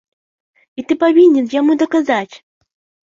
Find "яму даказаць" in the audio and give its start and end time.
1.59-2.35